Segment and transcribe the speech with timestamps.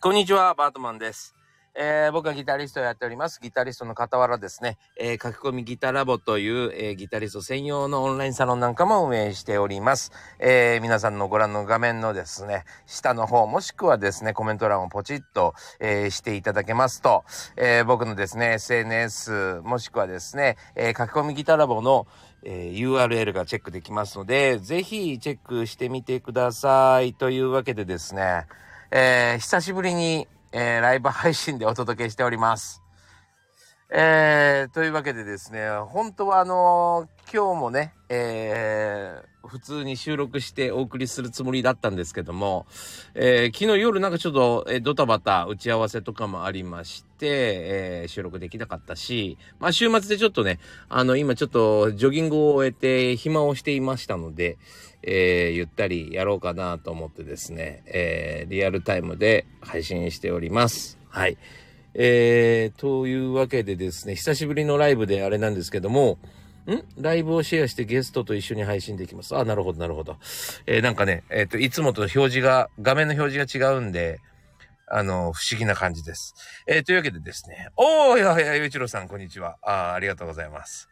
[0.00, 1.34] こんにちは、バートマンです。
[1.74, 3.40] えー僕はギタリストをやっております。
[3.42, 10.12] ギタリストの傍らですね、えー書き込みギタラボという、えーギタリスト専用のオンラインサロンなんかも運営しております。
[10.38, 17.24] え皆さんのご覧の画面のですね、下の方もしくはですね、コメント欄をポチッと、えしていただけますと、
[17.56, 22.06] え僕のですね、SNS もしくはですね、え書き込みギタラボの
[22.44, 27.14] えー URL がチェックできますので、ぜひチェックしてみてください。
[27.14, 28.46] というわけでですね、
[28.90, 32.87] えー久しぶりに、えーライブ配信でお届けしております。
[33.90, 42.66] えーというわけでですね、本当はあのー今日もね、えー普通に収録してお送りするつもりだったんですけども、
[43.14, 50.58] えー昨日夜なんかちょっと、えドタバタ打ち合わせとかもありまして、え収録できなかったし、まあ週末でちょっとね、
[50.90, 54.58] あの今ちょっとジョギングを終えて暇をしていましたので、
[55.02, 60.98] えゆったりやろうかなと思ってですね、えリアルタイムで配信しております。
[61.08, 61.38] はい。
[62.00, 66.18] えー、というわけでですね、久しぶりのライブであれなんですけども、
[66.66, 66.84] ん？
[66.96, 69.36] ライブをシェアしてゲストと一緒に配信できます。
[69.36, 70.16] あ、なるほど、なるほど。
[70.66, 74.20] えーなんかね、えっ、と、いつもと表示が、画面の表示が違うんで、
[74.86, 76.34] あの、不思議な感じです。
[76.68, 79.56] えーというわけでですね、おーいやいや、ゆういちろうさん、こんにちは。
[79.62, 80.88] ああありがとうございます。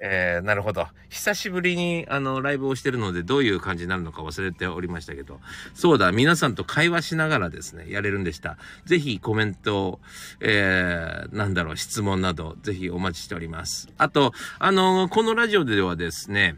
[0.00, 0.86] えー、なるほど。
[1.08, 5.40] 久しぶりに、あの、ライブをしてるので、どういう感じになるのか忘れておりましたけど、
[5.74, 8.58] そうだ、皆さんと会話しながらですね、やれるんでした。
[8.84, 10.00] ぜひコメント、
[10.40, 13.88] えー、なんだろう、質問など、ぜひお待ちしております。
[13.98, 16.56] あと、あの、このラジオではですね、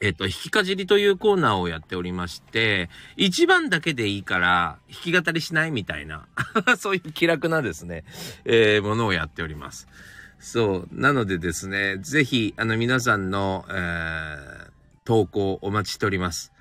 [0.00, 6.26] えっと、弾きかじりというコーナーをやっておりまして、一番だけでいいから、弾き語りしないみたいな、
[6.76, 8.02] そういう気楽なですね、
[8.44, 9.86] えーものをやっております。
[10.42, 10.88] そう。
[10.90, 14.72] なのでですね、ぜひ、あの、皆さんの、えー
[15.04, 16.52] 投稿お待ちしております。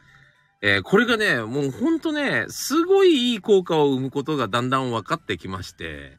[0.62, 6.18] えーこれがね、もうほんとね、すごいいい効果を生むことがだんだん分かってきまして、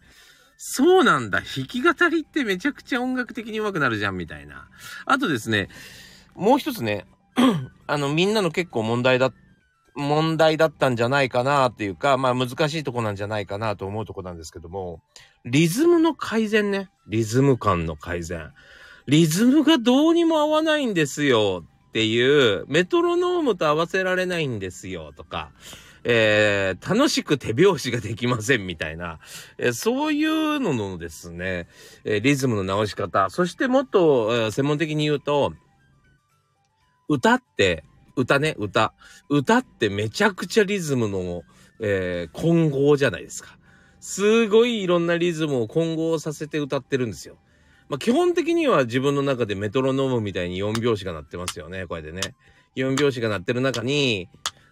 [0.56, 4.68] そうなんだ、弾き語りってめちゃくちゃ音楽的に上手くなるじゃん、みたいな。
[5.06, 5.68] あとですね、
[6.34, 7.06] もう一つね、
[7.86, 9.34] あの、みんなの結構問題だっ、
[9.94, 15.00] 問題だったんじゃないかなっていうか、まあ難しいとこなんじゃないかなと思うとこなんですけども、
[15.44, 16.90] リズムの改善ね。
[17.06, 18.52] リズム感の改善。
[19.06, 25.50] リズムがどうにも合わないんですよっていう、メトロノームと合わせられないんですよとか、
[26.04, 29.18] えー、楽しく手拍子ができませんみたいな、
[29.58, 31.68] えーそういうののですね、
[32.04, 35.52] えーリズムの直し方、そしてもっと、え専門的に言うと、
[37.08, 37.84] 歌って、
[38.16, 38.92] 歌ね、歌。
[39.28, 41.42] 歌ってめちゃくちゃリズムの、
[41.80, 43.58] えー混合じゃないですか。
[44.00, 47.36] すごいいろんなリズムを混合させて歌ってるんですよ。
[47.88, 52.20] まあ、基本的には自分の中でメトロノームみたいに4拍子が鳴ってますよね、これでね。
[52.76, 54.28] 4拍子が鳴ってる中に、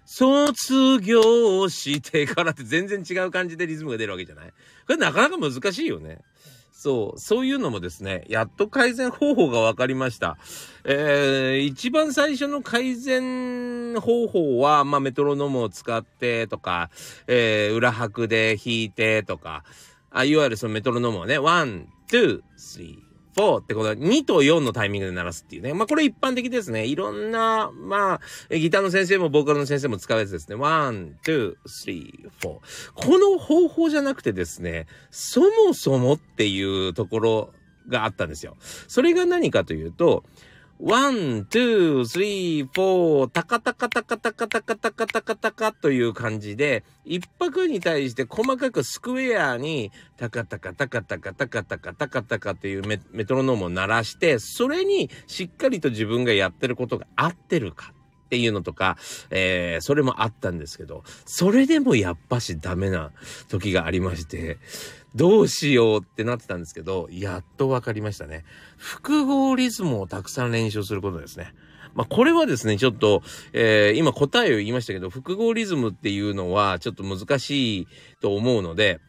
[0.06, 4.54] 卒業してからって全然違う感じでリズムが出るわけじゃないこ
[4.88, 6.18] れなかなか難しいよね。
[6.80, 10.38] そう、そういうのもですね、やっと改善方法が分かりました。
[10.84, 16.88] えー、一番最初の改善方法は、まあ、メトロノームを使ってとか、
[17.26, 19.62] えー、裏拍で弾いてとか、
[20.10, 23.09] あ、いわゆるそのメトロノームをね、 one、two、three、
[23.40, 25.72] とってことは2と4のタイミングで鳴らすっていうね。
[25.72, 26.84] まあこれ一般的ですね。
[26.84, 28.20] いろんな、ま
[28.50, 30.56] あ、ギターの先生もボーカルの先生も使うやつですね。
[30.56, 32.58] 1、2、3、4、
[32.94, 37.52] この方法じゃなくてですね、そもそもっていうところ
[37.88, 38.58] があったんですよ。
[38.60, 40.22] それが何かというと、
[40.82, 57.92] one、two、three、four、タカタカタカタカタカタカタカタカという感じで、一拍に対して細かくスクエアに、タカタカタカタカタカタカタカタカっていうメメトロノームを鳴らして、それにしっかりと自分がやってることが合ってるか
[58.30, 58.96] っていうのとか、
[59.30, 63.10] えー、それもあったんですけど、それでもやっぱしダメな
[63.48, 64.58] 時がありまして、
[65.16, 68.44] どうしようってなってたんですけど、やっとわかりましたね。
[68.76, 71.52] 複合リズムをたくさん練習することですね。
[71.94, 77.88] まあ、これはですね、ちょっと、えー今答えを言いましたけど、複合リズムっていうのはちょっと難しい
[78.20, 79.00] と思うので、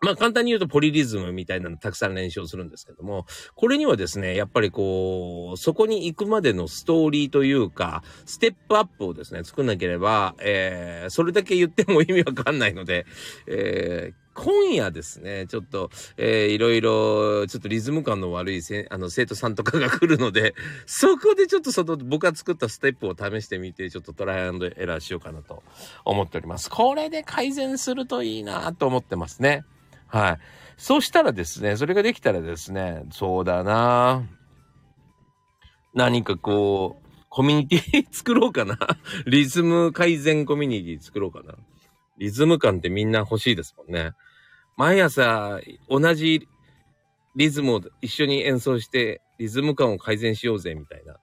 [0.00, 13.06] まあ簡単に言うとポリリズムみたいなのたくさん練習をするんですけども、これにはですね、やっぱりこう、そこに行くまでのストーリーというか、ステップアップをですね、作んなければ、えーそれだけ言っても意味わかんないので、
[13.46, 20.54] えー今夜ですね、ちょっと、えーいろいろ、ちょっとリズム感の悪いせあの生徒さんとかが来るので、
[20.86, 25.64] そこでちょっとその僕が作ったステップを試してみて、ちょっとトライアンドエラーしようかなと
[26.04, 26.70] 思っております。
[26.70, 29.64] これで改善するといいなと思ってますね。
[30.08, 30.38] はい。
[30.76, 34.22] そうしたらですね、それができたらですね、そうだな
[35.94, 38.78] 何かこう、コミュニティ作ろうかな。
[39.26, 41.54] リズム改善コミュニティ作ろうかな。
[42.18, 44.12] リズム感ってみんな欲しいですもんね。
[44.76, 46.48] 毎朝同じ
[47.36, 51.16] リズムを一緒に演奏してリズム感を改善しようぜみたいな。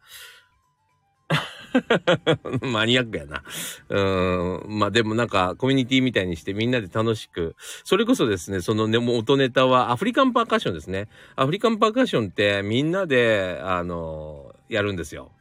[2.62, 3.44] マニアックやな。
[3.89, 4.80] うん。
[4.80, 7.56] まあでもなんかコミュニティみたいにしてみんなで楽しく。
[7.83, 11.07] それこそですね、そのね、もう音ネタはアフリカンパーカッションですね。
[11.36, 15.31] アフリカンパーカッションってみんなで、あの、やるんですよ。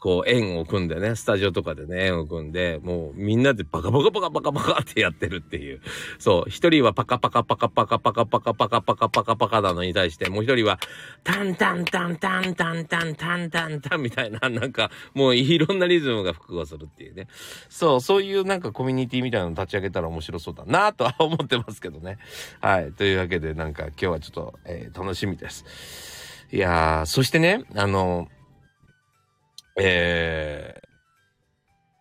[0.00, 5.80] こう円を組んでね、スタジオとかでね、円を組んで、もうみんなでバカバカバカバカバカってやってるっていう。
[6.20, 10.78] そう、一人はパカパカパカパカパカパカパカパカパカパカなのに対して、もう一人は
[11.24, 17.26] タンタンタンタンタンタンタンタンタンみたいな、なんかもういろんなリズムが複合するっていうね。
[17.68, 22.18] そう、そういうなんかコミュニティみたいなの立ち上げたら面白そうだなとは思ってますけどね。
[22.60, 22.92] はい。
[22.92, 25.64] というわけでなんか今日はちょっと、え、楽しみです。
[26.52, 28.28] いやー、そしてね、あの、
[29.80, 30.88] えー、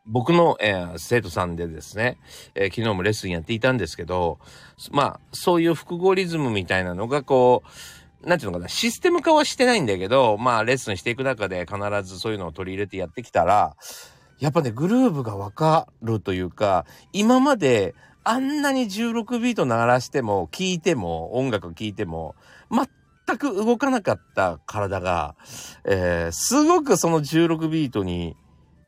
[0.05, 2.17] 僕の、えー、生徒さんでですね、
[2.55, 4.39] えー、昨日もレッスンやっていたんですけど、
[4.91, 7.63] まあ、そういう複合リズムみたいなのがこ
[8.23, 13.75] う、なんていうのかな、システム化はしてないんだけど、まあ、レッスンしていく中で必ずそういうのを取り入れてやってきたら、
[14.39, 22.35] やっぱね、グルーブがわかるというか、今まであんなに16ビート鳴らしても、聴いても、音楽聴いても、
[23.27, 25.35] 全く動かなかった体が、
[25.83, 28.35] えー、すごくその16ビートに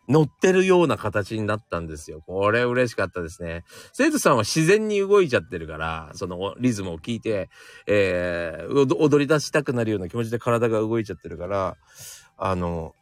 [0.07, 2.21] 乗ってるような形になったんですよ。
[2.25, 3.63] これ嬉しかったですね。
[3.93, 7.49] 生徒さんは自然に動いちゃってるから、そのリズムを聞いて、
[7.85, 11.77] えー、踊り出したくなるような気持ちで体が動いちゃってるから、
[12.37, 12.95] あの、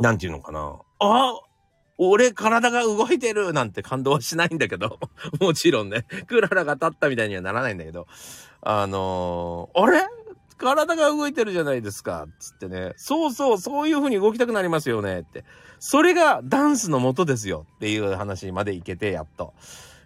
[0.00, 0.80] なんていうのかな。
[1.00, 1.40] あ
[1.98, 4.98] 俺体が動いてるなんて感動はしないんだけど、
[5.40, 8.06] もちろんね、クララが立ったみたいにはならないんだけど、
[8.62, 10.06] あのー、あれ？
[10.58, 12.26] 体が動いてるじゃないですか。
[12.40, 12.92] つってね。
[12.96, 15.20] そうそう、そういう風に動きたくなりますよね。
[15.20, 15.44] って。
[15.78, 17.64] それがダンスの元ですよ。
[17.76, 19.54] っていう話までいけて、やっと。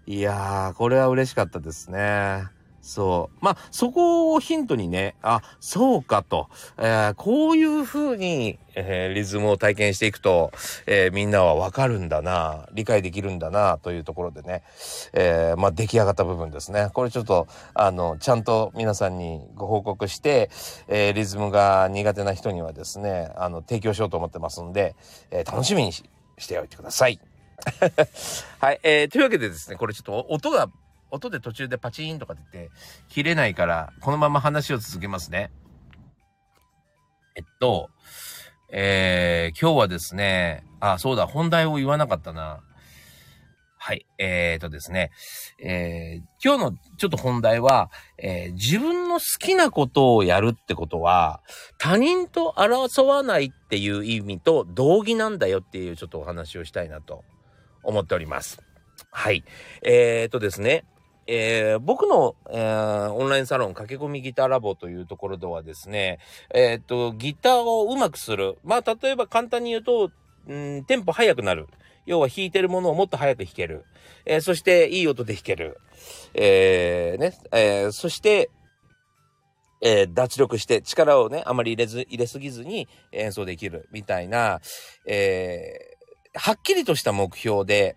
[0.06, 2.44] いやー、これは嬉しかったですね。
[2.82, 3.44] そう。
[3.44, 6.48] まあ、そこをヒントにね、あ、そうかと、
[6.78, 10.50] えー、こういう風に、えー、リズムを体験していくと、
[10.86, 14.64] えー、みんなはわかるんだな、理解できるんだな、というところでね、
[15.12, 16.90] えまあ、出来上がった部分ですね。
[16.92, 20.50] これちょっと、あの、ちゃんと皆さんにご報告して、
[20.88, 24.96] えリズムが苦手な人にはですね、あの、提供しようと思ってますんで、
[25.30, 26.04] え楽しみにし
[26.48, 27.20] ておいてください。
[28.58, 30.68] はい、えー、というわけでですね、これちょっと音が
[31.12, 32.72] 音で途中でパチーンとかって言って
[33.08, 35.52] 切れないから、このまま話を続けますね。
[37.36, 37.90] えっと、
[38.70, 42.62] えー、今日はですね、あ、そうだ、本題を言わなかったな。
[43.76, 44.06] はい。
[44.16, 45.10] えーとですね、
[45.58, 51.42] えー、今日のちょっと本題は、えー、自分の好きなことをやるってことは、
[51.78, 57.24] 他人と争わないっていう意味と同義なんだよっていうちょっとお話をしたいなと
[57.82, 58.62] 思っております。
[59.10, 59.44] はい。
[59.82, 60.84] えーとですね、
[61.26, 66.18] えー、僕の、えー、オンラインサロン駆け込みギターラボというところではですね、
[66.52, 68.58] えっ、と、ギターをうまくする。
[68.64, 70.10] まあ、例えば簡単に言うと、
[70.48, 71.68] うん、テンポ速くなる。
[72.04, 73.84] 要は弾いてるものをもっと速く弾ける。
[74.26, 75.78] えー、そしていい音で弾ける。
[76.34, 78.50] えー、ね、えー、そして、
[79.82, 84.60] えー、脱力して力をね、あまり入れず、入れすぎずに演奏できるみたいな、
[85.06, 87.96] えー、はっきりとした目標で、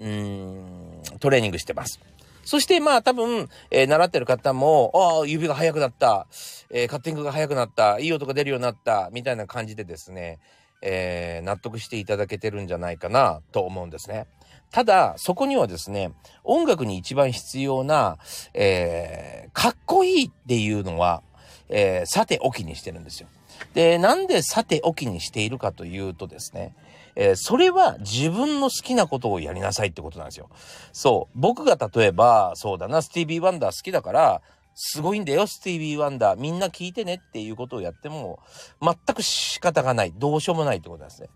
[0.00, 2.00] うん、トレーニングしてます。
[2.44, 6.26] そしてまあ多分、えー、習ってる方も、ああ、指が速くなった、
[6.70, 10.38] えー、カッティングが速くなった、いい音が出るようになった、みたいな感じでですね、
[10.82, 14.26] えー、納得していただけてるんじゃないかなと思うんですね。
[14.70, 18.18] ただ、そこにはですね、音楽に一番必要な、
[18.52, 21.22] えー、かっこいいっていうのは、
[21.68, 23.28] えー、さておきにしてるんですよ。
[23.72, 26.74] で、なんでさておきにしているかというとですね、
[27.16, 30.48] えー、それは自分の好きなことをやりなさいってことなんですよ。
[30.92, 31.38] そう。
[31.38, 34.42] 僕が例えば、そうだな、スティービー・ワンダー好きだから、
[34.74, 36.40] すごいんだよ、スティービー・ワンダー。
[36.40, 38.40] みんな聞いてねっていうことをやっても、
[38.82, 40.12] 全く仕方がない。
[40.16, 41.28] どうしようもないってことなんですね。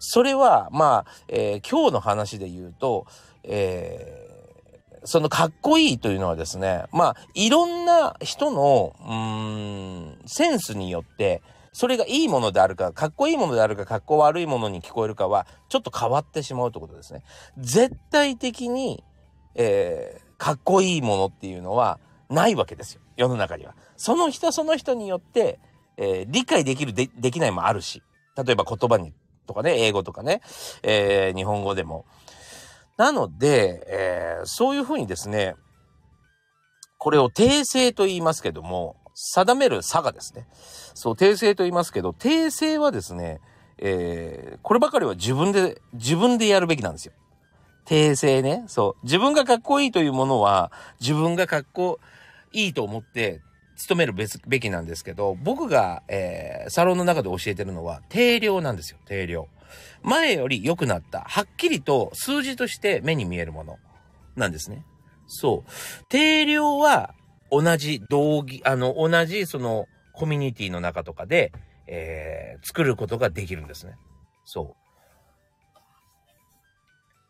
[0.00, 3.06] それは、まあ、えー、今日の話で言うと、
[3.44, 17.22] えー、そのかっこいいというのはですね、まあ、いろんな人の、うん、センスによって、それがいいものであるか、かっこいいものであるか、かっこ悪いものに聞こえるかは、ちょっと変わってしまうということですね。
[17.58, 19.04] 絶対的に、
[19.54, 23.00] えー、かっこいいものっていうのはないわけですよ。
[23.16, 23.74] 世の中には。
[23.96, 25.60] その人その人によって、
[25.96, 28.02] えー、理解できるで、できないもあるし。
[28.36, 29.12] 例えば言葉に、
[29.46, 30.40] とかね、英語とかね、
[30.82, 32.04] えー、日本語でも。
[32.96, 35.54] なので、えー、そういうふうにですね、
[36.98, 40.46] これを訂正と言いますけども、定める差がですね。
[41.00, 43.40] そう、訂正と言いますけど、訂正はですね、
[43.78, 47.14] えー、こればかりは自分で、自分でやるべきなんですよ。
[47.86, 48.64] 訂正ね。
[48.66, 49.04] そう。
[49.04, 52.00] 自分がかっこいいというものは、自分がかっこ
[52.52, 53.40] いいと思って、
[53.88, 54.12] 努める
[54.46, 59.48] べきなんですけど、僕が、えー、サロンの中で教えてるのは、定量なんですよ、定量。
[60.02, 61.22] 前より良くなった。
[61.22, 63.78] はっきりと数字として目に見えるもの
[64.36, 64.84] なんですね。
[65.26, 65.70] そう。
[66.10, 67.14] 定量は
[67.50, 69.88] 同じ道義、あの、同じその
[70.20, 71.50] コミュニティの中とかで、
[71.86, 73.94] えー、作ることができるんですね。
[74.44, 74.80] そう。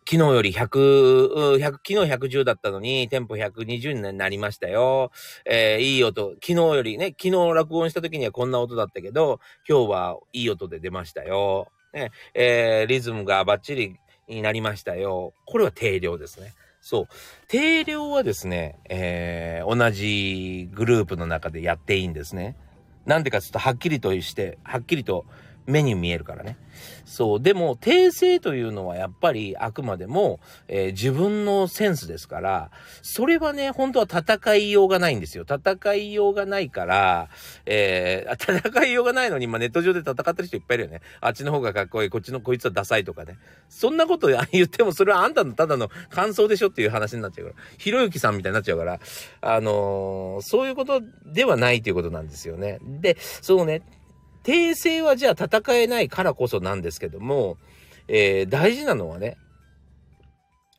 [0.05, 5.13] 昨日より100、100、昨日110だったのに、テンポ120になりましたよ。
[5.45, 6.33] えー、いい音。
[6.43, 11.69] 昨日よりね、昨日録音した時にはこんな音だったけど、今日はいい音で出ましたよ。
[11.93, 15.33] ね、えー、リズムがバッチリになりましたよ。
[15.47, 16.55] これは定量ですね。
[16.81, 17.07] そう。
[17.47, 22.57] 定量はですね、えー、同じグループの中でやっていいんですね。
[23.07, 25.25] なんでかちょっとはっきりとして、はっきりと
[25.71, 26.57] 目に見えるからね。
[27.05, 27.41] そう。
[27.41, 32.71] でも、訂正というのはやっぱりあくまでも、えー、自分のセンスですから、
[33.03, 35.45] それはね、本当は戦いようがないんですよ。
[35.45, 37.29] 戦いようがないから、
[37.67, 41.01] えー、戦いようがないのに、まあ、ネット上で戦ってる人いっぱいいるよね。
[41.21, 43.39] あっちの方がかっこいい、こっちのこいつはダサいとかね。
[43.69, 47.57] そんなこと言っても、それはあんたのただの感想でしょっていう話になっちゃうから。
[47.79, 49.01] ひろゆきさんみたいになっちゃうから、
[49.41, 52.79] あのー、そういうことではないということなんですよね。
[52.83, 53.83] で、そうね、
[54.43, 57.59] 訂正はじゃあ戦えないからこそなんですけども、
[58.09, 59.37] えー、大事なのはね、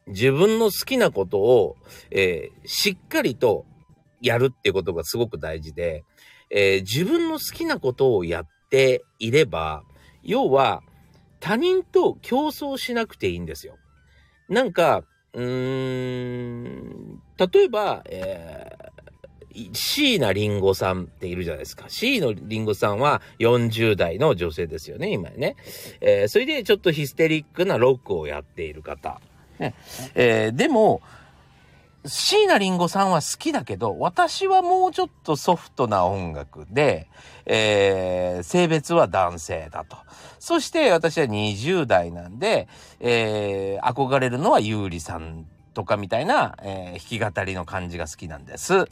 [0.08, 1.76] 自分の好きなことを、
[2.10, 3.66] えー、しっかりと
[4.22, 6.04] やるってことがすごく大事で、
[6.50, 9.84] えー、自分の好きなことをやっていれば、
[10.24, 10.82] 要は
[11.40, 13.78] 他人と競争しなくていいんですよ。
[14.50, 15.04] なんか、
[15.34, 18.91] うーん、例えば、え
[19.74, 21.86] 椎名林檎さんっているじゃないですか。
[21.88, 25.56] 椎名林檎さんは40代の女性ですよね、今ね。
[26.00, 29.20] えー、それでちょっとヒステリックなロックをやっている方。
[29.60, 29.76] ね
[30.16, 31.02] えー、でも、
[32.06, 37.08] 椎名林檎さんは好きだけど、私はもうちょっとソフトな音楽で、
[37.46, 39.98] えー、性別は男性だと。
[40.40, 42.68] そして私は20代なんで、
[43.00, 48.88] えー、憧れるのは優里さんとかみたいな、えー、弾き語りの感じが好きなんです。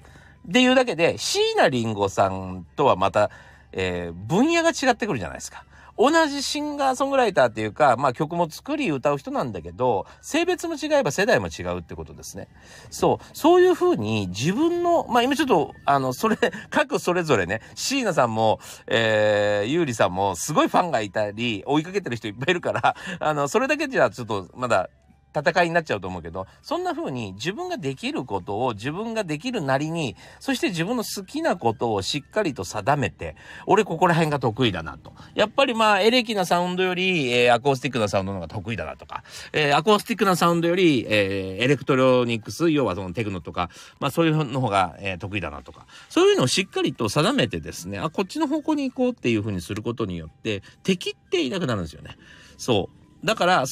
[0.48, 3.30] っていうだけで、椎名林檎さんとはまた、
[3.72, 5.66] えー、分野が違ってくるじゃないですか。
[6.00, 12.48] 同じシンガーソングライターっていうか、まあ曲も作り歌う人なんだけど、性別も違えば世代も違うってことですね。
[12.90, 13.26] そう。
[13.34, 16.38] そういうふうに自分の、まあ今ちょっと、あの、それ、
[16.72, 24.90] 各それぞれね、椎名さんも、えー、ゆうりさんもすごいファンがいたり、追いかけてる人いっぱいいるから、あの、それだけじゃちょっとまだ
[25.36, 35.14] 戦いになっちゃうと思うけど、そんな風に自分ができることを自分ができるなりに、そして自分の好きなことをしっかりと定めて、俺ここら辺が得意だなと。
[35.36, 43.70] やっぱりまあ、エレキなサウンドより、えー、アコースティックなサウンドの方が得意だなとか、えー、アコースティックなサウンドより、えー、エレクトロニクス、要はそのテクノとか、
[44.00, 52.18] まあそういうの方が、え、得意だなとか、そういうのをしっかりと定めてですね、あ、こっちの方向に行こうっていう風にすることによって、敵っていなくなるんですよね。
[52.58, 52.90] そ
[53.24, 53.26] う。
[53.26, 53.66] だから、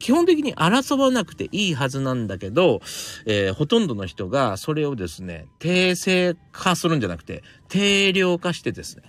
[0.00, 2.80] 基本的に争わなくていいはずなんだけど、
[3.26, 9.04] えー、ほとんどの人がそれをですね、定性化するんじゃなくて、定量化してですね、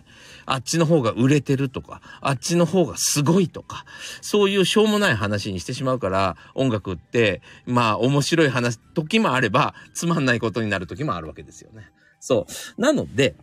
[0.45, 3.85] あっちの方が売れてるとか、あっちの方がすごいとか、
[4.21, 11.89] そういうしょうもない話にしてしまうから、音楽って、まあ面白い話、時もあれば、つまんないことになる時もあるわけですよね。
[12.19, 12.45] そ
[12.77, 12.81] う。
[12.81, 13.35] なので、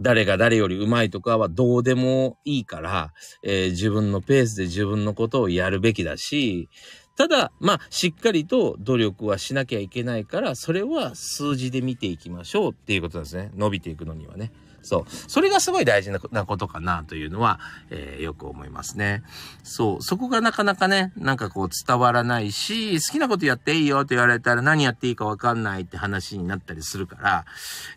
[0.00, 3.12] 誰が誰より上手いとかはどうでもいいから、
[3.42, 6.68] えー、自分のペースで自分のことをやるべきだし、
[7.16, 13.50] ただ、まあ、しっかりと努力はしなきゃいけないから、それは数字で見ていきましょうっていうことですね。
[13.56, 14.52] 伸びていくのにはね。
[14.82, 15.04] そう。
[15.08, 17.58] それがすごい大事なことかなというのは、
[17.90, 19.24] えー、よく思いますね。
[19.64, 20.02] そう。
[20.02, 27.44] そこがなかなかね、なんかこう伝わらないし、好きなことやっていいよって言われたら何やっていいかわかんないって話になったりするから、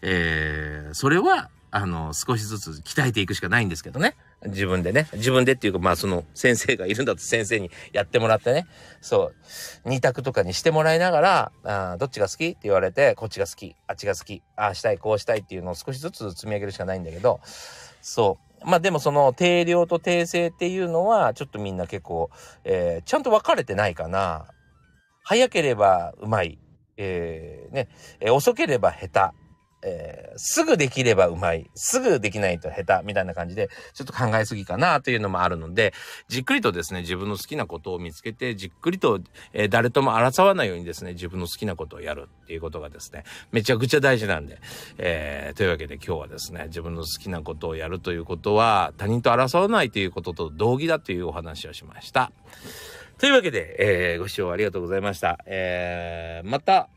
[0.02, 4.16] えー、それはあの、少しずつ鍛えていくしかないんですけどね。
[4.46, 5.08] 自分でね。
[5.14, 8.68] 自分でっていうか、まあその先生がいるんだと先生にやってもらってね。
[9.00, 9.32] そ
[9.86, 9.90] う。
[9.90, 17.40] 二択とかにしてもらいながら、あどっちが好きって言われて、こっちが好き、あっちが好き、ああしたい、こうしたいっていうのを少しずつ積み上げるしかないんだけど、
[18.02, 18.66] そう。
[18.66, 22.30] まあでもその定量と定性っていうのは、ちょっとみんな結構、
[22.66, 24.48] えー、ちゃんと分かれてないかな。
[25.24, 26.60] 早ければうまい。
[26.98, 27.88] えー、ね、
[28.20, 29.41] えー、遅ければ下手。
[29.84, 31.70] えー、すぐできればうまい。
[31.76, 33.06] すぐできないと下手。
[33.06, 35.94] みたいな感じで、ちょっと考えすぎかなというのもあるので、
[36.28, 39.20] じっくりとですね、自分の好きなことを見つけて、じっくりと、
[39.54, 44.60] えー、誰とも争わないようにですね、自分の好きなことをやるっていうことがですね、めちゃくちゃ大事なんで、
[44.98, 52.32] えー、というわけで今日はですね、自分の好きなことをやるということは、他人と争わないということと同義だというお話をしました。
[53.18, 53.76] というわけで、
[54.16, 55.38] え、ご視聴ありがとうございました。
[55.46, 56.90] え、また、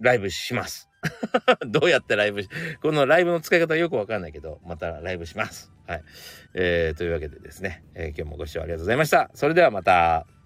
[0.00, 0.88] ライブします。
[1.66, 2.48] どうやってライブし、
[2.82, 5.72] このライブの使い方よくわかんないけど、またライブします。
[5.86, 6.02] はい。
[6.54, 9.30] えー、というわけでですね、えー、今日もご視聴ありがとうございました。
[9.34, 10.39] それではまた。